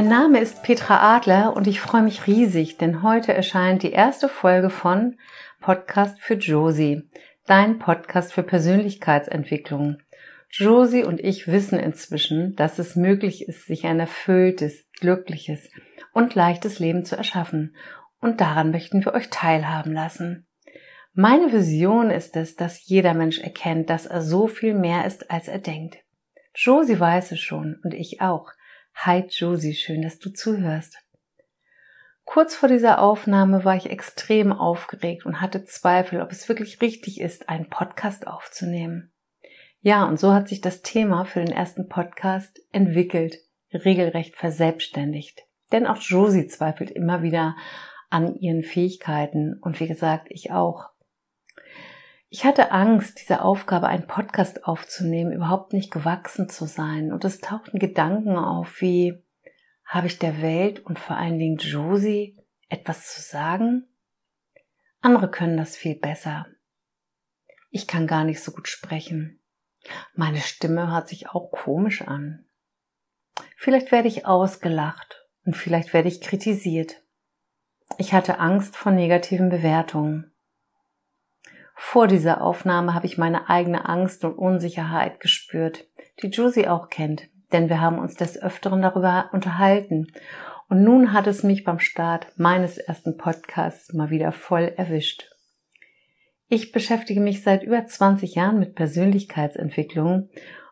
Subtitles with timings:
[0.00, 4.30] Mein Name ist Petra Adler und ich freue mich riesig, denn heute erscheint die erste
[4.30, 5.18] Folge von
[5.60, 7.02] Podcast für Josie,
[7.44, 9.98] dein Podcast für Persönlichkeitsentwicklung.
[10.50, 15.68] Josie und ich wissen inzwischen, dass es möglich ist, sich ein erfülltes, glückliches
[16.14, 17.76] und leichtes Leben zu erschaffen
[18.22, 20.46] und daran möchten wir euch teilhaben lassen.
[21.12, 25.46] Meine Vision ist es, dass jeder Mensch erkennt, dass er so viel mehr ist, als
[25.46, 25.98] er denkt.
[26.54, 28.50] Josie weiß es schon und ich auch.
[29.02, 30.98] Hi Josie, schön, dass du zuhörst.
[32.24, 37.18] Kurz vor dieser Aufnahme war ich extrem aufgeregt und hatte Zweifel, ob es wirklich richtig
[37.18, 39.10] ist, einen Podcast aufzunehmen.
[39.80, 43.38] Ja, und so hat sich das Thema für den ersten Podcast entwickelt,
[43.72, 45.46] regelrecht verselbstständigt.
[45.72, 47.56] Denn auch Josie zweifelt immer wieder
[48.10, 50.90] an ihren Fähigkeiten und wie gesagt, ich auch.
[52.32, 57.12] Ich hatte Angst, dieser Aufgabe, einen Podcast aufzunehmen, überhaupt nicht gewachsen zu sein.
[57.12, 59.24] Und es tauchten Gedanken auf, wie
[59.84, 63.88] habe ich der Welt und vor allen Dingen Josie etwas zu sagen?
[65.00, 66.46] Andere können das viel besser.
[67.68, 69.42] Ich kann gar nicht so gut sprechen.
[70.14, 72.46] Meine Stimme hört sich auch komisch an.
[73.56, 77.02] Vielleicht werde ich ausgelacht und vielleicht werde ich kritisiert.
[77.98, 80.29] Ich hatte Angst vor negativen Bewertungen.
[81.82, 85.88] Vor dieser Aufnahme habe ich meine eigene Angst und Unsicherheit gespürt,
[86.22, 87.22] die Josie auch kennt,
[87.52, 90.06] denn wir haben uns des Öfteren darüber unterhalten.
[90.68, 95.30] Und nun hat es mich beim Start meines ersten Podcasts mal wieder voll erwischt.
[96.48, 100.28] Ich beschäftige mich seit über 20 Jahren mit Persönlichkeitsentwicklung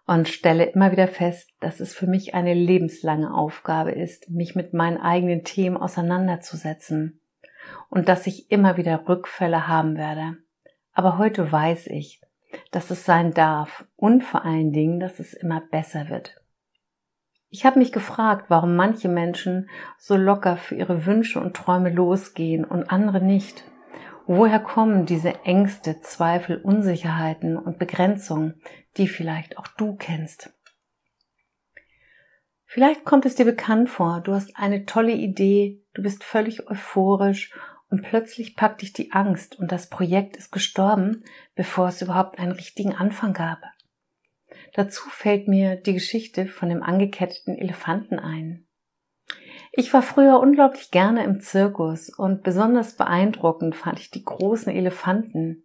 [0.07, 4.75] und stelle immer wieder fest, dass es für mich eine lebenslange Aufgabe ist, mich mit
[4.75, 7.23] meinen eigenen Themen auseinanderzusetzen
[7.89, 10.37] und dass ich immer wieder Rückfälle haben werde.
[10.99, 12.21] Aber heute weiß ich,
[12.73, 16.43] dass es sein darf und vor allen Dingen, dass es immer besser wird.
[17.51, 22.65] Ich habe mich gefragt, warum manche Menschen so locker für ihre Wünsche und Träume losgehen
[22.65, 23.63] und andere nicht.
[24.27, 28.61] Woher kommen diese Ängste, Zweifel, Unsicherheiten und Begrenzungen,
[28.97, 30.53] die vielleicht auch du kennst?
[32.65, 37.53] Vielleicht kommt es dir bekannt vor, du hast eine tolle Idee, du bist völlig euphorisch
[37.91, 42.53] und plötzlich packt dich die Angst und das Projekt ist gestorben, bevor es überhaupt einen
[42.53, 43.63] richtigen Anfang gab.
[44.75, 48.67] Dazu fällt mir die Geschichte von dem angeketteten Elefanten ein.
[49.73, 55.65] Ich war früher unglaublich gerne im Zirkus und besonders beeindruckend fand ich die großen Elefanten.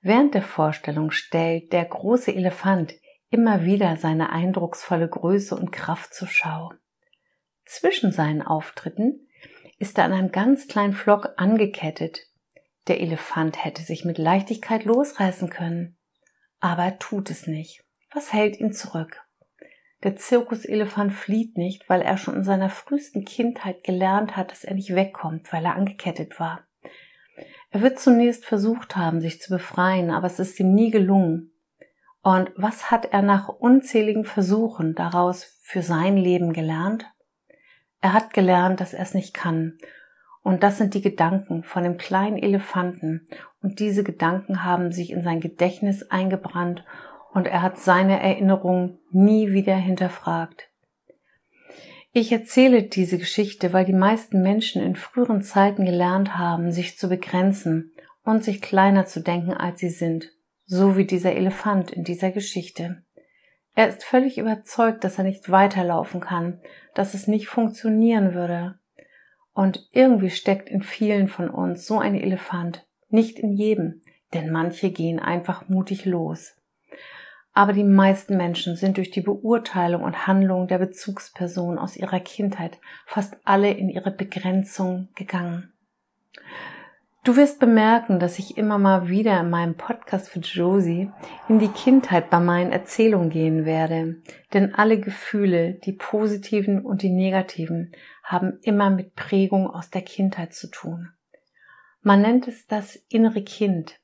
[0.00, 2.94] Während der Vorstellung stellt der große Elefant
[3.30, 6.72] immer wieder seine eindrucksvolle Größe und Kraft zur Schau.
[7.64, 9.28] Zwischen seinen Auftritten
[9.82, 12.20] ist er an einem ganz kleinen Flock angekettet.
[12.86, 15.96] Der Elefant hätte sich mit Leichtigkeit losreißen können.
[16.60, 17.82] Aber er tut es nicht.
[18.14, 19.20] Was hält ihn zurück?
[20.04, 24.74] Der Zirkuselefant flieht nicht, weil er schon in seiner frühesten Kindheit gelernt hat, dass er
[24.74, 26.64] nicht wegkommt, weil er angekettet war.
[27.70, 31.54] Er wird zunächst versucht haben, sich zu befreien, aber es ist ihm nie gelungen.
[32.22, 37.04] Und was hat er nach unzähligen Versuchen daraus für sein Leben gelernt?
[38.02, 39.78] Er hat gelernt, dass er es nicht kann.
[40.42, 43.26] Und das sind die Gedanken von dem kleinen Elefanten.
[43.62, 46.84] Und diese Gedanken haben sich in sein Gedächtnis eingebrannt
[47.32, 50.68] und er hat seine Erinnerungen nie wieder hinterfragt.
[52.12, 57.08] Ich erzähle diese Geschichte, weil die meisten Menschen in früheren Zeiten gelernt haben, sich zu
[57.08, 57.92] begrenzen
[58.24, 60.28] und sich kleiner zu denken, als sie sind,
[60.66, 63.02] so wie dieser Elefant in dieser Geschichte.
[63.74, 66.60] Er ist völlig überzeugt, dass er nicht weiterlaufen kann,
[66.94, 68.78] dass es nicht funktionieren würde.
[69.54, 74.02] Und irgendwie steckt in vielen von uns so ein Elefant, nicht in jedem,
[74.34, 76.56] denn manche gehen einfach mutig los.
[77.54, 82.78] Aber die meisten Menschen sind durch die Beurteilung und Handlung der Bezugsperson aus ihrer Kindheit
[83.04, 85.71] fast alle in ihre Begrenzung gegangen.
[87.24, 91.08] Du wirst bemerken, dass ich immer mal wieder in meinem Podcast für Josie
[91.48, 94.16] in die Kindheit bei meinen Erzählungen gehen werde.
[94.52, 97.92] Denn alle Gefühle, die positiven und die negativen,
[98.24, 101.10] haben immer mit Prägung aus der Kindheit zu tun.
[102.00, 104.00] Man nennt es das innere Kind.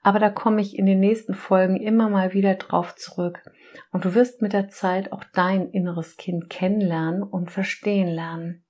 [0.00, 3.42] Aber da komme ich in den nächsten Folgen immer mal wieder drauf zurück.
[3.90, 8.64] Und du wirst mit der Zeit auch dein inneres Kind kennenlernen und verstehen lernen.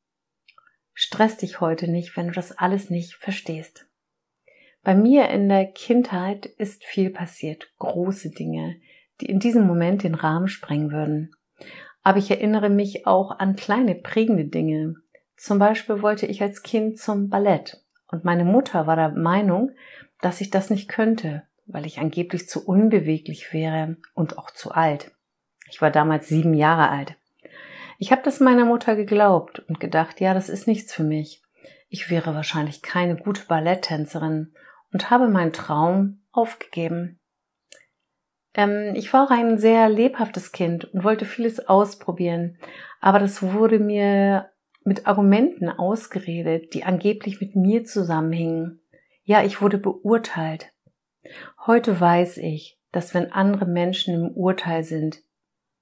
[0.94, 3.87] Stress dich heute nicht, wenn du das alles nicht verstehst.
[4.83, 8.81] Bei mir in der Kindheit ist viel passiert, große Dinge,
[9.21, 11.35] die in diesem Moment den Rahmen sprengen würden.
[12.03, 14.97] Aber ich erinnere mich auch an kleine prägende Dinge.
[15.37, 19.71] Zum Beispiel wollte ich als Kind zum Ballett und meine Mutter war der Meinung,
[20.21, 25.12] dass ich das nicht könnte, weil ich angeblich zu unbeweglich wäre und auch zu alt.
[25.71, 27.17] Ich war damals sieben Jahre alt.
[28.02, 31.40] Ich habe das meiner Mutter geglaubt und gedacht, ja, das ist nichts für mich.
[31.88, 34.54] Ich wäre wahrscheinlich keine gute Balletttänzerin
[34.93, 37.20] und habe meinen Traum aufgegeben.
[38.54, 42.58] Ähm, ich war auch ein sehr lebhaftes Kind und wollte vieles ausprobieren,
[43.00, 44.50] aber das wurde mir
[44.82, 48.81] mit Argumenten ausgeredet, die angeblich mit mir zusammenhingen.
[49.22, 50.72] Ja, ich wurde beurteilt.
[51.69, 55.22] Heute weiß ich, dass wenn andere Menschen im Urteil sind,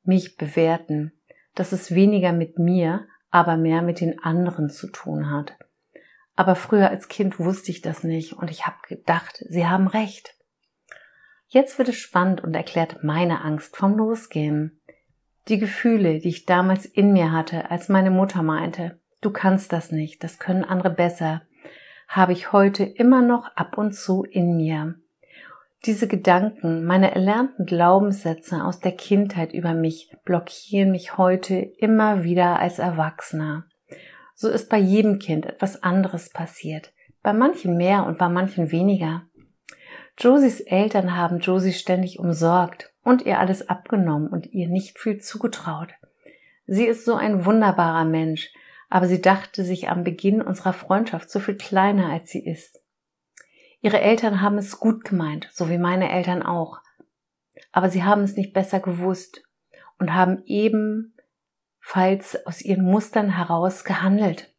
[0.03, 1.15] mich bewerten,
[1.55, 5.57] dass es weniger mit mir, aber mehr mit den anderen zu tun hat.
[6.37, 10.35] Aber früher als Kind wusste ich das nicht und ich habe gedacht, sie haben recht.
[11.49, 14.81] Jetzt wird es spannend und erklärt meine Angst vom Losgehen.
[15.49, 19.91] Die Gefühle, die ich damals in mir hatte, als meine Mutter meinte, du kannst das
[19.91, 21.43] nicht, das können andere besser,
[22.09, 24.95] habe ich heute immer noch ab und zu in mir.
[25.87, 32.59] Diese Gedanken, meine erlernten Glaubenssätze aus der Kindheit über mich blockieren mich heute immer wieder
[32.59, 33.65] als Erwachsener.
[34.35, 36.93] So ist bei jedem Kind etwas anderes passiert.
[37.23, 39.23] Bei manchen mehr und bei manchen weniger.
[40.19, 45.89] Josies Eltern haben Josie ständig umsorgt und ihr alles abgenommen und ihr nicht viel zugetraut.
[46.67, 48.53] Sie ist so ein wunderbarer Mensch,
[48.91, 52.80] aber sie dachte sich am Beginn unserer Freundschaft so viel kleiner als sie ist.
[53.83, 56.81] Ihre Eltern haben es gut gemeint, so wie meine Eltern auch.
[57.73, 59.43] Aber sie haben es nicht besser gewusst
[59.99, 64.55] und haben ebenfalls aus ihren Mustern heraus gehandelt.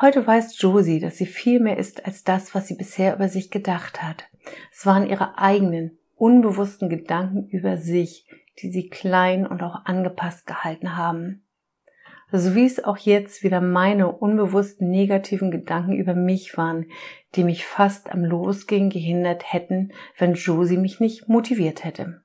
[0.00, 3.50] Heute weiß Josie, dass sie viel mehr ist als das, was sie bisher über sich
[3.50, 4.24] gedacht hat.
[4.72, 8.26] Es waren ihre eigenen, unbewussten Gedanken über sich,
[8.58, 11.45] die sie klein und auch angepasst gehalten haben
[12.38, 16.86] so wie es auch jetzt wieder meine unbewussten negativen Gedanken über mich waren,
[17.34, 22.22] die mich fast am Losgehen gehindert hätten, wenn Josie mich nicht motiviert hätte.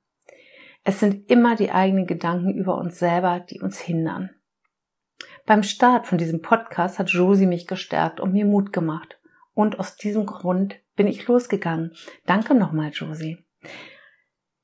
[0.84, 4.32] Es sind immer die eigenen Gedanken über uns selber, die uns hindern.
[5.46, 9.20] Beim Start von diesem Podcast hat Josie mich gestärkt und mir Mut gemacht.
[9.54, 11.94] Und aus diesem Grund bin ich losgegangen.
[12.26, 13.38] Danke nochmal, Josie.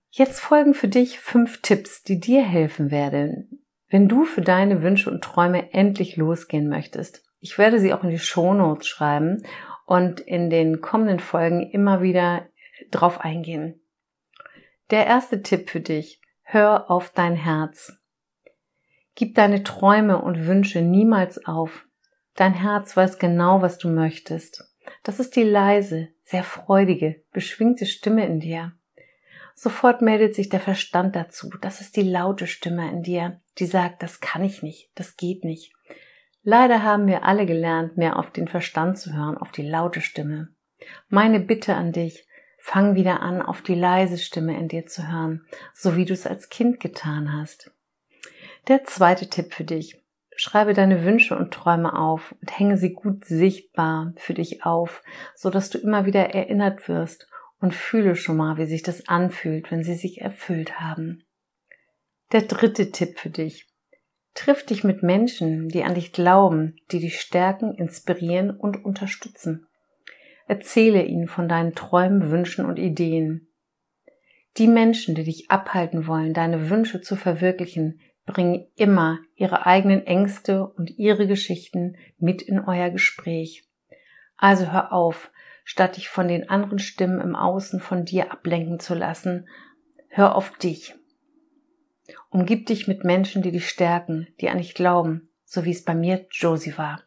[0.10, 5.10] Jetzt folgen für dich fünf Tipps, die dir helfen werden, wenn du für deine Wünsche
[5.10, 9.44] und Träume endlich losgehen möchtest, ich werde sie auch in die Shownotes schreiben
[9.86, 12.48] und in den kommenden Folgen immer wieder
[12.92, 13.80] drauf eingehen.
[14.90, 16.22] Der erste Tipp für dich.
[16.44, 17.94] Hör auf dein Herz.
[19.16, 21.86] Gib deine Träume und Wünsche niemals auf.
[22.36, 24.64] Dein Herz weiß genau, was du möchtest.
[25.04, 28.74] Das ist die leise, sehr freudige, beschwingte Stimme in dir.
[29.60, 31.50] Sofort meldet sich der Verstand dazu.
[31.62, 35.44] Das ist die laute Stimme in dir, die sagt, das kann ich nicht, das geht
[35.44, 35.74] nicht.
[36.44, 40.50] Leider haben wir alle gelernt, mehr auf den Verstand zu hören, auf die laute Stimme.
[41.10, 42.28] Meine Bitte an dich,
[42.60, 46.28] fang wieder an, auf die leise Stimme in dir zu hören, so wie du es
[46.28, 47.72] als Kind getan hast.
[48.68, 50.04] Der zweite Tipp für dich.
[50.36, 55.02] Schreibe deine Wünsche und Träume auf und hänge sie gut sichtbar für dich auf,
[55.34, 57.28] so dass du immer wieder erinnert wirst
[57.60, 61.24] und fühle schon mal, wie sich das anfühlt, wenn sie sich erfüllt haben.
[62.32, 63.68] Der dritte Tipp für dich.
[64.34, 69.66] Triff dich mit Menschen, die an dich glauben, die dich stärken, inspirieren und unterstützen.
[70.46, 73.48] Erzähle ihnen von deinen Träumen, Wünschen und Ideen.
[74.58, 80.68] Die Menschen, die dich abhalten wollen, deine Wünsche zu verwirklichen, bringen immer ihre eigenen Ängste
[80.68, 83.68] und ihre Geschichten mit in euer Gespräch.
[84.36, 85.32] Also hör auf,
[85.68, 89.50] statt dich von den anderen Stimmen im Außen von dir ablenken zu lassen.
[90.08, 90.96] Hör auf dich.
[92.30, 95.94] Umgib dich mit Menschen, die dich stärken, die an dich glauben, so wie es bei
[95.94, 97.04] mir Josie war.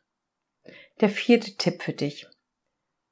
[1.01, 2.27] Der vierte Tipp für dich.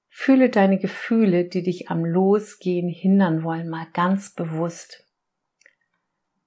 [0.06, 5.06] Fühle deine Gefühle, die dich am Losgehen hindern wollen, mal ganz bewusst.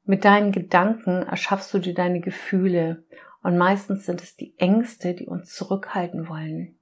[0.04, 3.04] Mit deinen Gedanken erschaffst du dir deine Gefühle
[3.42, 6.78] und meistens sind es die Ängste, die uns zurückhalten wollen.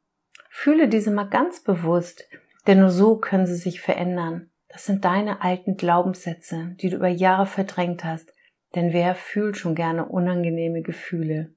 [0.50, 2.28] Fühle diese mal ganz bewusst,
[2.68, 4.50] denn nur so können sie sich verändern.
[4.68, 8.34] Das sind deine alten Glaubenssätze, die du über Jahre verdrängt hast,
[8.76, 11.54] denn wer fühlt schon gerne unangenehme Gefühle?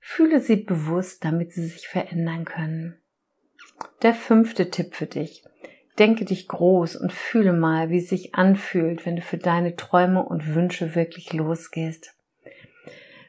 [0.00, 3.00] Fühle sie bewusst, damit sie sich verändern können.
[4.02, 5.44] Der fünfte Tipp für dich.
[5.98, 10.24] Denke dich groß und fühle mal, wie es sich anfühlt, wenn du für deine Träume
[10.24, 12.14] und Wünsche wirklich losgehst.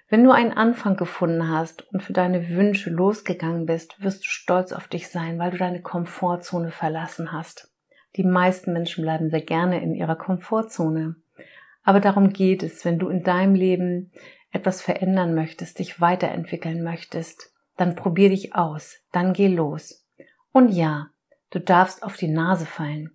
[0.07, 4.71] Wenn du einen Anfang gefunden hast und für deine Wünsche losgegangen bist, wirst du stolz
[4.71, 7.71] auf dich sein, weil du deine Komfortzone verlassen hast.
[8.15, 11.15] Die meisten Menschen bleiben sehr gerne in ihrer Komfortzone.
[11.83, 14.11] Aber darum geht es, wenn du in deinem Leben
[14.51, 20.05] etwas verändern möchtest, dich weiterentwickeln möchtest, dann probier dich aus, dann geh los.
[20.51, 21.07] Und ja,
[21.49, 23.11] du darfst auf die Nase fallen.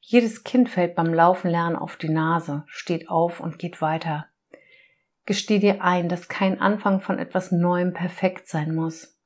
[0.00, 4.26] Jedes Kind fällt beim Laufen lernen auf die Nase, steht auf und geht weiter.
[5.26, 9.18] Gesteh dir ein, dass kein Anfang von etwas Neuem perfekt sein muss.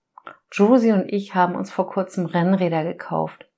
[0.52, 3.48] Josie und ich haben uns vor kurzem Rennräder gekauft.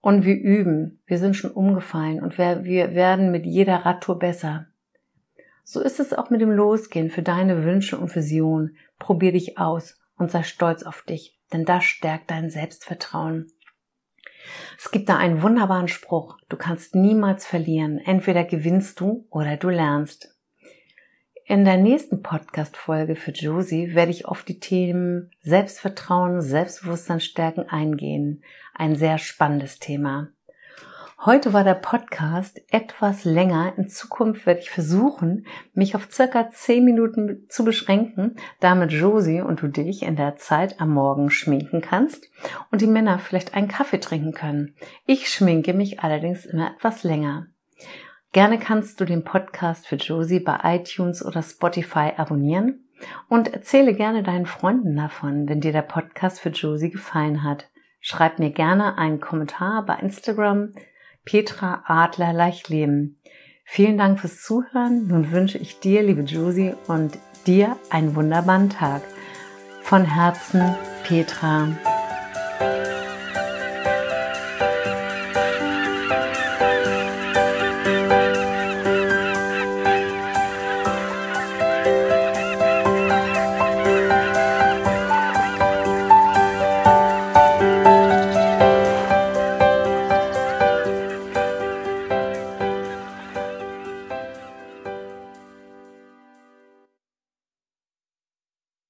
[0.00, 1.02] Und wir üben.
[1.06, 4.66] Wir sind schon umgefallen und wir, wir werden mit jeder Radtour besser.
[5.64, 8.76] So ist es auch mit dem Losgehen für deine Wünsche und Visionen.
[8.98, 13.50] Probier dich aus und sei stolz auf dich, denn das stärkt dein Selbstvertrauen.
[14.78, 16.38] Es gibt da einen wunderbaren Spruch.
[16.48, 17.98] Du kannst niemals verlieren.
[17.98, 20.35] Entweder gewinnst du oder du lernst.
[21.48, 28.42] In der nächsten Podcast-Folge für Josie werde ich auf die Themen Selbstvertrauen, Selbstbewusstsein stärken eingehen.
[28.74, 30.26] Ein sehr spannendes Thema.
[31.24, 33.74] Heute war der Podcast etwas länger.
[33.76, 39.62] In Zukunft werde ich versuchen, mich auf circa zehn Minuten zu beschränken, damit Josie und
[39.62, 42.28] du dich in der Zeit am Morgen schminken kannst
[42.72, 44.74] und die Männer vielleicht einen Kaffee trinken können.
[45.06, 47.46] Ich schminke mich allerdings immer etwas länger.
[48.36, 52.86] Gerne kannst du den Podcast für Josie bei iTunes oder Spotify abonnieren
[53.30, 57.70] und erzähle gerne deinen Freunden davon, wenn dir der Podcast für Josie gefallen hat.
[57.98, 60.74] Schreib mir gerne einen Kommentar bei Instagram
[61.24, 63.16] Petra Adler Leichleben.
[63.64, 65.06] Vielen Dank fürs Zuhören.
[65.06, 69.00] Nun wünsche ich dir, liebe Josie, und dir einen wunderbaren Tag.
[69.80, 70.74] Von Herzen,
[71.04, 71.68] Petra.